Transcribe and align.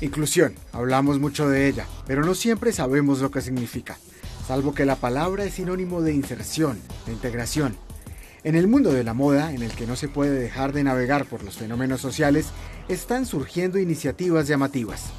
Inclusión, 0.00 0.54
hablamos 0.72 1.20
mucho 1.20 1.48
de 1.50 1.68
ella, 1.68 1.86
pero 2.06 2.24
no 2.24 2.34
siempre 2.34 2.72
sabemos 2.72 3.20
lo 3.20 3.30
que 3.30 3.42
significa, 3.42 3.98
salvo 4.46 4.72
que 4.72 4.86
la 4.86 4.96
palabra 4.96 5.44
es 5.44 5.54
sinónimo 5.54 6.00
de 6.00 6.14
inserción, 6.14 6.80
de 7.04 7.12
integración. 7.12 7.76
En 8.42 8.54
el 8.54 8.66
mundo 8.66 8.94
de 8.94 9.04
la 9.04 9.12
moda, 9.12 9.52
en 9.52 9.62
el 9.62 9.72
que 9.72 9.86
no 9.86 9.96
se 9.96 10.08
puede 10.08 10.40
dejar 10.40 10.72
de 10.72 10.84
navegar 10.84 11.26
por 11.26 11.42
los 11.42 11.58
fenómenos 11.58 12.00
sociales, 12.00 12.46
están 12.88 13.26
surgiendo 13.26 13.78
iniciativas 13.78 14.48
llamativas. 14.48 15.10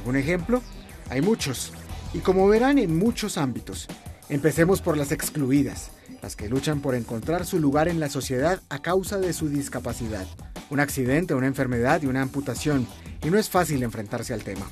¿Algún 0.00 0.16
ejemplo? 0.16 0.62
Hay 1.10 1.22
muchos, 1.22 1.72
y 2.12 2.18
como 2.18 2.48
verán 2.48 2.78
en 2.78 2.98
muchos 2.98 3.38
ámbitos. 3.38 3.86
Empecemos 4.28 4.80
por 4.80 4.96
las 4.96 5.12
excluidas, 5.12 5.92
las 6.22 6.34
que 6.34 6.48
luchan 6.48 6.80
por 6.80 6.96
encontrar 6.96 7.46
su 7.46 7.60
lugar 7.60 7.86
en 7.86 8.00
la 8.00 8.08
sociedad 8.08 8.60
a 8.68 8.82
causa 8.82 9.18
de 9.18 9.32
su 9.32 9.48
discapacidad. 9.48 10.26
Un 10.70 10.80
accidente, 10.80 11.34
una 11.34 11.46
enfermedad 11.46 12.02
y 12.02 12.06
una 12.06 12.22
amputación, 12.22 12.88
y 13.24 13.30
no 13.30 13.38
es 13.38 13.48
fácil 13.48 13.82
enfrentarse 13.82 14.34
al 14.34 14.44
tema. 14.44 14.66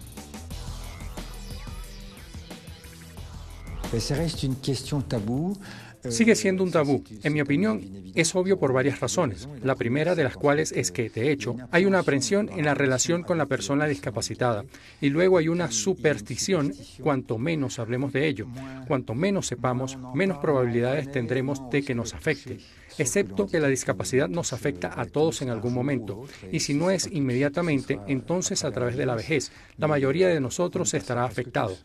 Sigue 6.09 6.34
siendo 6.34 6.65
un 6.65 6.70
tabú. 6.70 7.05
En 7.23 7.33
mi 7.33 7.41
opinión, 7.41 7.80
es 8.15 8.34
obvio 8.34 8.59
por 8.59 8.73
varias 8.73 9.01
razones. 9.01 9.48
La 9.62 9.77
primera 9.77 10.15
de 10.15 10.24
las 10.24 10.37
cuales 10.37 10.73
es 10.73 10.91
que, 10.91 11.09
de 11.10 11.30
hecho, 11.30 11.56
hay 11.70 11.84
una 11.84 12.01
aprensión 12.01 12.51
en 12.51 12.65
la 12.65 12.74
relación 12.74 13.23
con 13.23 13.38
la 13.38 13.47
persona 13.47 13.87
discapacitada 13.87 14.65
y 15.01 15.10
luego 15.10 15.38
hay 15.38 15.48
una 15.48 15.70
superstición. 15.70 16.73
Cuanto 17.01 17.38
menos 17.38 17.79
hablemos 17.79 18.12
de 18.12 18.27
ello, 18.27 18.46
cuanto 18.88 19.15
menos 19.15 19.46
sepamos, 19.46 19.96
menos 20.15 20.38
probabilidades 20.38 21.10
tendremos 21.10 21.70
de 21.70 21.83
que 21.83 21.95
nos 21.95 22.15
afecte 22.15 22.59
excepto 22.98 23.46
que 23.46 23.60
la 23.60 23.69
discapacidad 23.69 24.29
nos 24.29 24.52
afecta 24.52 25.01
a 25.01 25.07
todos 25.07 25.43
en 25.43 25.51
algún 25.51 25.74
momento, 25.74 26.24
y 26.51 26.60
si 26.60 26.74
no 26.74 26.91
es 26.91 27.09
inmediatamente, 27.10 27.98
entonces 28.07 28.65
a 28.65 28.71
través 28.71 28.96
de 28.96 29.07
la 29.07 29.15
vejez, 29.15 29.52
la 29.79 29.88
mayoría 29.88 30.29
de 30.29 30.41
nosotros 30.41 30.95
estará 30.95 31.24
afectado. 31.24 31.76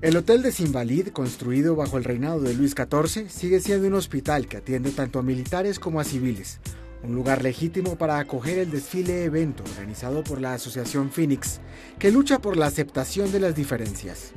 El 0.00 0.16
Hotel 0.16 0.42
de 0.42 0.52
Simbalid, 0.52 1.08
construido 1.08 1.74
bajo 1.74 1.98
el 1.98 2.04
reinado 2.04 2.38
de 2.38 2.54
Luis 2.54 2.76
XIV, 2.76 3.28
sigue 3.28 3.58
siendo 3.58 3.88
un 3.88 3.94
hospital 3.94 4.46
que 4.46 4.58
atiende 4.58 4.92
tanto 4.92 5.18
a 5.18 5.24
militares 5.24 5.80
como 5.80 5.98
a 5.98 6.04
civiles, 6.04 6.60
un 7.02 7.16
lugar 7.16 7.42
legítimo 7.42 7.98
para 7.98 8.20
acoger 8.20 8.60
el 8.60 8.70
desfile 8.70 9.24
evento 9.24 9.64
organizado 9.64 10.22
por 10.22 10.40
la 10.40 10.54
Asociación 10.54 11.10
Phoenix, 11.10 11.58
que 11.98 12.12
lucha 12.12 12.38
por 12.38 12.56
la 12.56 12.66
aceptación 12.66 13.32
de 13.32 13.40
las 13.40 13.56
diferencias. 13.56 14.34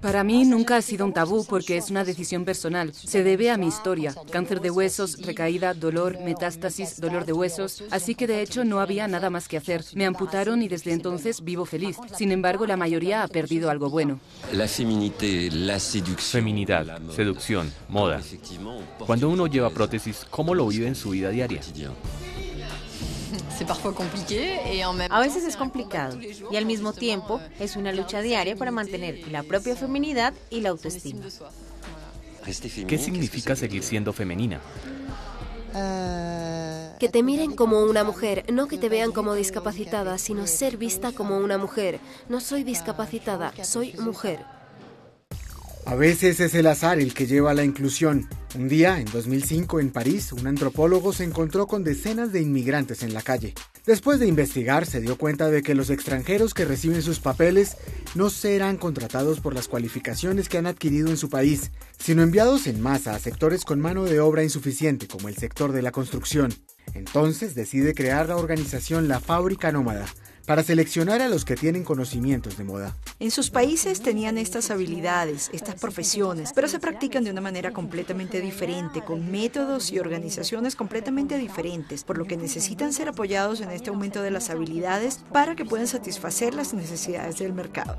Para 0.00 0.24
mí 0.24 0.44
nunca 0.44 0.76
ha 0.76 0.82
sido 0.82 1.04
un 1.04 1.12
tabú 1.12 1.44
porque 1.44 1.76
es 1.76 1.90
una 1.90 2.04
decisión 2.04 2.44
personal. 2.44 2.94
Se 2.94 3.22
debe 3.22 3.50
a 3.50 3.58
mi 3.58 3.66
historia. 3.66 4.14
Cáncer 4.30 4.60
de 4.60 4.70
huesos, 4.70 5.20
recaída, 5.20 5.74
dolor, 5.74 6.18
metástasis, 6.20 7.00
dolor 7.00 7.26
de 7.26 7.32
huesos. 7.32 7.84
Así 7.90 8.14
que 8.14 8.26
de 8.26 8.40
hecho 8.40 8.64
no 8.64 8.80
había 8.80 9.06
nada 9.08 9.28
más 9.28 9.46
que 9.46 9.58
hacer. 9.58 9.84
Me 9.94 10.06
amputaron 10.06 10.62
y 10.62 10.68
desde 10.68 10.92
entonces 10.92 11.44
vivo 11.44 11.66
feliz. 11.66 11.96
Sin 12.16 12.32
embargo, 12.32 12.66
la 12.66 12.76
mayoría 12.76 13.22
ha 13.22 13.28
perdido 13.28 13.70
algo 13.70 13.90
bueno. 13.90 14.20
La 14.52 14.66
Feminidad, 16.30 17.00
seducción, 17.14 17.72
moda. 17.88 18.22
Cuando 19.06 19.28
uno 19.28 19.46
lleva 19.46 19.70
prótesis, 19.70 20.26
¿cómo 20.30 20.54
lo 20.54 20.66
vive 20.66 20.86
en 20.86 20.94
su 20.94 21.10
vida 21.10 21.30
diaria? 21.30 21.60
A 25.10 25.20
veces 25.20 25.44
es 25.44 25.56
complicado 25.56 26.18
y 26.50 26.56
al 26.56 26.66
mismo 26.66 26.92
tiempo 26.92 27.40
es 27.58 27.76
una 27.76 27.92
lucha 27.92 28.20
diaria 28.20 28.56
para 28.56 28.70
mantener 28.70 29.28
la 29.30 29.42
propia 29.42 29.76
feminidad 29.76 30.34
y 30.50 30.60
la 30.60 30.70
autoestima. 30.70 31.26
¿Qué 32.44 32.98
significa 32.98 33.54
seguir 33.54 33.82
siendo 33.82 34.12
femenina? 34.12 34.60
Que 36.98 37.08
te 37.08 37.22
miren 37.22 37.54
como 37.54 37.82
una 37.82 38.04
mujer, 38.04 38.44
no 38.52 38.66
que 38.66 38.78
te 38.78 38.88
vean 38.88 39.12
como 39.12 39.34
discapacitada, 39.34 40.18
sino 40.18 40.46
ser 40.46 40.76
vista 40.76 41.12
como 41.12 41.38
una 41.38 41.58
mujer. 41.58 42.00
No 42.28 42.40
soy 42.40 42.64
discapacitada, 42.64 43.52
soy 43.62 43.94
mujer. 43.94 44.44
A 45.86 45.94
veces 45.94 46.40
es 46.40 46.54
el 46.54 46.66
azar 46.66 47.00
el 47.00 47.14
que 47.14 47.26
lleva 47.26 47.50
a 47.50 47.54
la 47.54 47.64
inclusión. 47.64 48.28
Un 48.54 48.68
día, 48.68 49.00
en 49.00 49.06
2005, 49.06 49.80
en 49.80 49.90
París, 49.90 50.32
un 50.32 50.46
antropólogo 50.46 51.12
se 51.12 51.24
encontró 51.24 51.66
con 51.66 51.84
decenas 51.84 52.32
de 52.32 52.40
inmigrantes 52.40 53.02
en 53.02 53.14
la 53.14 53.22
calle. 53.22 53.54
Después 53.86 54.20
de 54.20 54.26
investigar, 54.26 54.86
se 54.86 55.00
dio 55.00 55.16
cuenta 55.16 55.50
de 55.50 55.62
que 55.62 55.74
los 55.74 55.88
extranjeros 55.88 56.52
que 56.52 56.64
reciben 56.64 57.02
sus 57.02 57.18
papeles 57.18 57.76
no 58.14 58.28
serán 58.28 58.76
contratados 58.76 59.40
por 59.40 59.54
las 59.54 59.68
cualificaciones 59.68 60.48
que 60.48 60.58
han 60.58 60.66
adquirido 60.66 61.08
en 61.08 61.16
su 61.16 61.30
país, 61.30 61.70
sino 61.98 62.22
enviados 62.22 62.66
en 62.66 62.80
masa 62.80 63.14
a 63.14 63.18
sectores 63.18 63.64
con 63.64 63.80
mano 63.80 64.04
de 64.04 64.20
obra 64.20 64.44
insuficiente, 64.44 65.08
como 65.08 65.28
el 65.28 65.36
sector 65.36 65.72
de 65.72 65.82
la 65.82 65.92
construcción. 65.92 66.52
Entonces 66.94 67.54
decide 67.54 67.94
crear 67.94 68.28
la 68.28 68.36
organización 68.36 69.08
La 69.08 69.20
Fábrica 69.20 69.72
Nómada, 69.72 70.06
para 70.50 70.64
seleccionar 70.64 71.22
a 71.22 71.28
los 71.28 71.44
que 71.44 71.54
tienen 71.54 71.84
conocimientos 71.84 72.58
de 72.58 72.64
moda. 72.64 72.96
En 73.20 73.30
sus 73.30 73.50
países 73.50 74.02
tenían 74.02 74.36
estas 74.36 74.72
habilidades, 74.72 75.48
estas 75.52 75.76
profesiones, 75.76 76.50
pero 76.52 76.66
se 76.66 76.80
practican 76.80 77.22
de 77.22 77.30
una 77.30 77.40
manera 77.40 77.70
completamente 77.72 78.40
diferente, 78.40 79.00
con 79.00 79.30
métodos 79.30 79.92
y 79.92 80.00
organizaciones 80.00 80.74
completamente 80.74 81.38
diferentes, 81.38 82.02
por 82.02 82.18
lo 82.18 82.24
que 82.24 82.36
necesitan 82.36 82.92
ser 82.92 83.06
apoyados 83.06 83.60
en 83.60 83.70
este 83.70 83.90
aumento 83.90 84.22
de 84.22 84.32
las 84.32 84.50
habilidades 84.50 85.20
para 85.32 85.54
que 85.54 85.64
puedan 85.64 85.86
satisfacer 85.86 86.52
las 86.52 86.74
necesidades 86.74 87.38
del 87.38 87.52
mercado. 87.52 87.96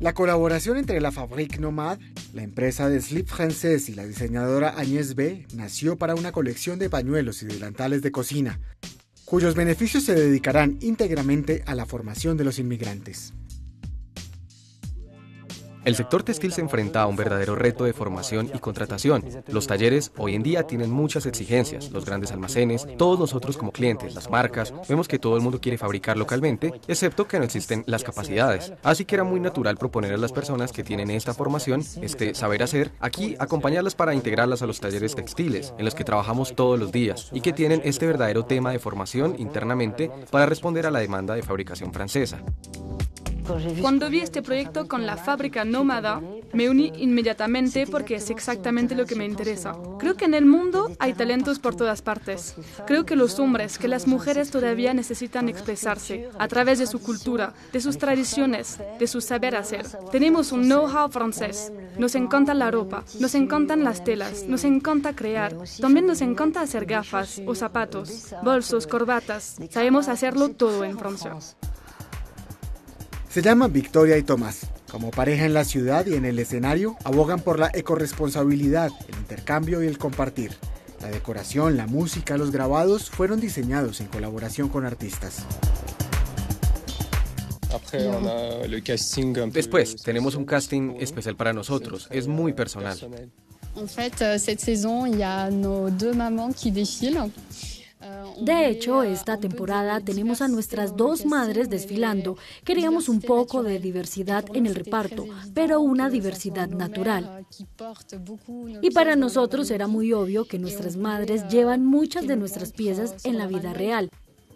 La 0.00 0.12
colaboración 0.12 0.76
entre 0.76 1.00
la 1.00 1.12
Fabrique 1.12 1.58
Nomade, 1.58 2.04
la 2.34 2.42
empresa 2.42 2.90
de 2.90 3.00
slip 3.00 3.26
francés 3.26 3.88
y 3.88 3.94
la 3.94 4.04
diseñadora 4.04 4.74
Agnès 4.76 5.14
B 5.14 5.46
nació 5.54 5.96
para 5.96 6.14
una 6.14 6.30
colección 6.30 6.78
de 6.78 6.90
pañuelos 6.90 7.42
y 7.42 7.46
delantales 7.46 8.02
de 8.02 8.12
cocina, 8.12 8.60
cuyos 9.28 9.54
beneficios 9.54 10.04
se 10.04 10.14
dedicarán 10.14 10.78
íntegramente 10.80 11.62
a 11.66 11.74
la 11.74 11.84
formación 11.84 12.38
de 12.38 12.44
los 12.44 12.58
inmigrantes. 12.58 13.34
El 15.88 15.96
sector 15.96 16.22
textil 16.22 16.52
se 16.52 16.60
enfrenta 16.60 17.00
a 17.00 17.06
un 17.06 17.16
verdadero 17.16 17.54
reto 17.54 17.84
de 17.84 17.94
formación 17.94 18.50
y 18.54 18.58
contratación. 18.58 19.24
Los 19.46 19.66
talleres 19.66 20.12
hoy 20.18 20.34
en 20.34 20.42
día 20.42 20.64
tienen 20.64 20.90
muchas 20.90 21.24
exigencias, 21.24 21.90
los 21.92 22.04
grandes 22.04 22.30
almacenes, 22.30 22.86
todos 22.98 23.18
nosotros 23.18 23.56
como 23.56 23.72
clientes, 23.72 24.14
las 24.14 24.28
marcas, 24.28 24.74
vemos 24.86 25.08
que 25.08 25.18
todo 25.18 25.34
el 25.36 25.42
mundo 25.42 25.62
quiere 25.62 25.78
fabricar 25.78 26.18
localmente, 26.18 26.78
excepto 26.88 27.26
que 27.26 27.38
no 27.38 27.46
existen 27.46 27.84
las 27.86 28.04
capacidades. 28.04 28.74
Así 28.82 29.06
que 29.06 29.14
era 29.14 29.24
muy 29.24 29.40
natural 29.40 29.78
proponer 29.78 30.12
a 30.12 30.18
las 30.18 30.30
personas 30.30 30.72
que 30.72 30.84
tienen 30.84 31.10
esta 31.10 31.32
formación, 31.32 31.82
este 32.02 32.34
saber 32.34 32.62
hacer, 32.62 32.92
aquí 33.00 33.34
acompañarlas 33.38 33.94
para 33.94 34.12
integrarlas 34.12 34.60
a 34.60 34.66
los 34.66 34.80
talleres 34.80 35.14
textiles, 35.14 35.72
en 35.78 35.86
los 35.86 35.94
que 35.94 36.04
trabajamos 36.04 36.54
todos 36.54 36.78
los 36.78 36.92
días, 36.92 37.30
y 37.32 37.40
que 37.40 37.54
tienen 37.54 37.80
este 37.82 38.06
verdadero 38.06 38.44
tema 38.44 38.72
de 38.72 38.78
formación 38.78 39.36
internamente 39.38 40.10
para 40.30 40.44
responder 40.44 40.84
a 40.84 40.90
la 40.90 41.00
demanda 41.00 41.34
de 41.34 41.42
fabricación 41.42 41.94
francesa. 41.94 42.42
Cuando 43.80 44.10
vi 44.10 44.20
este 44.20 44.42
proyecto 44.42 44.88
con 44.88 45.06
la 45.06 45.16
fábrica 45.16 45.64
nómada, 45.64 46.20
me 46.52 46.68
uní 46.68 46.92
inmediatamente 46.96 47.86
porque 47.86 48.16
es 48.16 48.28
exactamente 48.30 48.94
lo 48.94 49.06
que 49.06 49.14
me 49.14 49.24
interesa. 49.24 49.72
Creo 49.98 50.16
que 50.16 50.26
en 50.26 50.34
el 50.34 50.44
mundo 50.44 50.90
hay 50.98 51.14
talentos 51.14 51.58
por 51.58 51.74
todas 51.74 52.02
partes. 52.02 52.56
Creo 52.86 53.06
que 53.06 53.16
los 53.16 53.38
hombres, 53.38 53.78
que 53.78 53.88
las 53.88 54.06
mujeres 54.06 54.50
todavía 54.50 54.92
necesitan 54.92 55.48
expresarse 55.48 56.28
a 56.38 56.48
través 56.48 56.78
de 56.78 56.86
su 56.86 57.00
cultura, 57.00 57.54
de 57.72 57.80
sus 57.80 57.96
tradiciones, 57.96 58.78
de 58.98 59.06
su 59.06 59.20
saber 59.20 59.56
hacer. 59.56 59.86
Tenemos 60.12 60.52
un 60.52 60.64
know-how 60.64 61.10
francés. 61.10 61.72
Nos 61.96 62.14
encanta 62.14 62.54
la 62.54 62.70
ropa, 62.70 63.04
nos 63.18 63.34
encantan 63.34 63.82
las 63.82 64.04
telas, 64.04 64.44
nos 64.44 64.64
encanta 64.64 65.16
crear. 65.16 65.54
También 65.80 66.06
nos 66.06 66.20
encanta 66.20 66.60
hacer 66.60 66.84
gafas 66.84 67.40
o 67.46 67.54
zapatos, 67.54 68.34
bolsos, 68.42 68.86
corbatas. 68.86 69.56
Sabemos 69.70 70.08
hacerlo 70.08 70.50
todo 70.50 70.84
en 70.84 70.98
Francia. 70.98 71.36
Se 73.38 73.44
llaman 73.44 73.72
Victoria 73.72 74.18
y 74.18 74.24
Tomás. 74.24 74.66
Como 74.90 75.12
pareja 75.12 75.44
en 75.44 75.54
la 75.54 75.64
ciudad 75.64 76.04
y 76.06 76.14
en 76.14 76.24
el 76.24 76.40
escenario, 76.40 76.96
abogan 77.04 77.38
por 77.38 77.60
la 77.60 77.70
ecoresponsabilidad, 77.72 78.90
el 79.06 79.14
intercambio 79.14 79.80
y 79.80 79.86
el 79.86 79.96
compartir. 79.96 80.50
La 81.00 81.06
decoración, 81.06 81.76
la 81.76 81.86
música, 81.86 82.36
los 82.36 82.50
grabados 82.50 83.10
fueron 83.10 83.38
diseñados 83.38 84.00
en 84.00 84.08
colaboración 84.08 84.68
con 84.68 84.84
artistas. 84.84 85.44
Después, 89.52 90.02
tenemos 90.02 90.34
un 90.34 90.44
casting 90.44 90.96
especial 90.98 91.36
para 91.36 91.52
nosotros. 91.52 92.08
Es 92.10 92.26
muy 92.26 92.54
personal. 92.54 92.98
En 93.76 93.86
fait, 93.86 94.20
euh, 94.22 94.36
cette 94.38 94.60
saison, 94.60 95.06
il 95.06 95.20
y 95.20 95.22
a 95.22 95.48
nos 95.50 95.88
deux 95.90 96.12
mamans 96.12 96.52
qui 96.52 96.72
défilent. 96.72 97.30
De 98.40 98.68
hecho, 98.68 99.02
esta 99.02 99.38
temporada 99.38 100.00
tenemos 100.00 100.42
a 100.42 100.48
nuestras 100.48 100.96
dos 100.96 101.26
madres 101.26 101.68
desfilando. 101.68 102.36
Queríamos 102.64 103.08
un 103.08 103.20
poco 103.20 103.62
de 103.62 103.78
diversidad 103.78 104.44
en 104.54 104.66
el 104.66 104.74
reparto, 104.74 105.26
pero 105.54 105.80
una 105.80 106.08
diversidad 106.08 106.68
natural. 106.68 107.46
Y 108.82 108.90
para 108.90 109.16
nosotros 109.16 109.70
era 109.70 109.86
muy 109.86 110.12
obvio 110.12 110.44
que 110.44 110.58
nuestras 110.58 110.96
madres 110.96 111.48
llevan 111.48 111.84
muchas 111.84 112.26
de 112.26 112.36
nuestras 112.36 112.72
piezas 112.72 113.24
en 113.24 113.38
la 113.38 113.46
vida 113.46 113.72
real. 113.72 114.10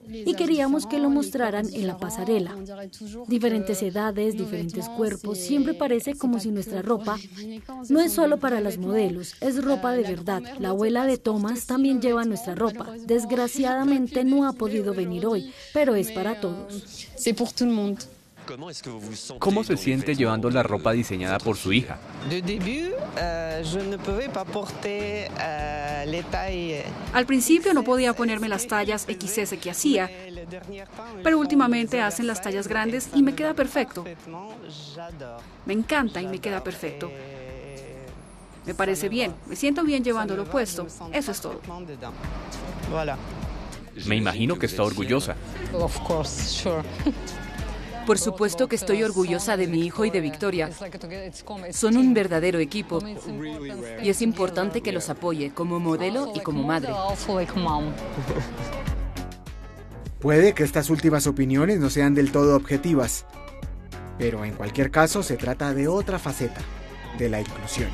Y 0.09 0.35
queríamos 0.35 0.87
que 0.87 0.99
lo 0.99 1.11
mostraran 1.11 1.67
en 1.73 1.87
la 1.87 1.99
pasarela. 1.99 2.57
Diferentes 3.27 3.83
edades, 3.83 4.37
diferentes 4.37 4.89
cuerpos, 4.89 5.39
siempre 5.39 5.75
parece 5.75 6.15
como 6.15 6.41
si 6.41 6.51
nuestra 6.51 6.83
ropa 6.83 7.19
no 7.89 8.01
es 8.01 8.13
solo 8.13 8.39
para 8.39 8.61
las 8.61 8.79
modelos, 8.79 9.35
es 9.41 9.65
ropa 9.65 9.93
de 9.93 10.03
verdad. 10.03 10.43
La 10.59 10.71
abuela 10.71 11.07
de 11.07 11.19
Thomas 11.19 11.67
también 11.67 12.01
lleva 12.01 12.25
nuestra 12.25 12.55
ropa. 12.55 12.93
Desgraciadamente 13.07 14.25
no 14.25 14.47
ha 14.47 14.53
podido 14.53 14.95
venir 14.95 15.27
hoy, 15.27 15.53
pero 15.73 15.95
es 15.95 16.11
para 16.13 16.41
todos. 16.41 17.09
¿Cómo 19.39 19.65
se 19.65 19.77
siente 19.77 20.15
llevando 20.15 20.51
la 20.51 20.63
ropa 20.63 20.93
diseñada 20.93 21.39
por 21.39 21.57
su 21.57 21.73
hija? 21.73 21.99
Al 27.13 27.27
principio 27.27 27.75
no 27.75 27.85
podía 27.85 28.15
ponerme 28.15 28.49
las 28.49 28.67
tallas 28.67 29.03
XS 29.03 29.55
que 29.61 29.71
hacía, 29.71 30.11
pero 31.23 31.39
últimamente 31.39 32.01
hacen 32.01 32.27
las 32.27 32.43
tallas 32.43 32.69
grandes 32.69 33.11
y 33.15 33.23
me 33.23 33.35
queda 33.35 33.55
perfecto. 33.55 34.05
Me 35.67 35.73
encanta 35.73 36.21
y 36.21 36.27
me 36.27 36.39
queda 36.39 36.63
perfecto. 36.63 37.11
Me 38.67 38.75
parece 38.75 39.09
bien, 39.09 39.35
me 39.47 39.57
siento 39.57 39.83
bien 39.83 40.05
llevándolo 40.05 40.45
puesto. 40.45 40.87
Eso 41.13 41.33
es 41.33 41.41
todo. 41.41 41.61
Me 44.07 44.17
imagino 44.17 44.59
que 44.59 44.67
está 44.67 44.83
orgullosa. 44.83 45.37
Por 48.07 48.19
supuesto 48.19 48.69
que 48.69 48.77
estoy 48.77 49.03
orgullosa 49.03 49.57
de 49.57 49.67
mi 49.67 49.85
hijo 49.85 50.05
y 50.05 50.11
de 50.11 50.21
Victoria. 50.21 50.71
Son 51.71 51.97
un 51.97 52.15
verdadero 52.15 52.59
equipo 52.59 53.01
y 54.03 54.09
es 54.09 54.23
importante 54.23 54.81
que 54.81 54.93
los 54.93 55.09
apoye 55.09 55.53
como 55.53 55.81
modelo 55.81 56.33
y 56.35 56.41
como 56.41 56.63
madre. 56.63 56.93
Puede 60.21 60.55
que 60.55 60.63
estas 60.63 60.91
últimas 60.91 61.27
opiniones 61.27 61.81
no 61.81 61.91
sean 61.91 62.15
del 62.15 62.31
todo 62.31 62.55
objetivas, 62.57 63.27
pero 64.19 64.45
en 64.45 64.55
cualquier 64.55 64.91
caso 64.91 65.23
se 65.23 65.37
trata 65.37 65.75
de 65.75 65.89
otra 65.89 66.19
faceta 66.19 66.61
de 67.19 67.29
la 67.29 67.41
inclusión. 67.41 67.91